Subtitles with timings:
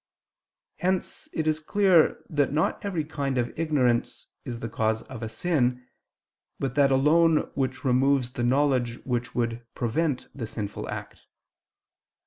[0.77, 5.29] Hence it is clear that not every kind of ignorance is the cause of a
[5.29, 5.85] sin,
[6.57, 11.27] but that alone which removes the knowledge which would prevent the sinful act.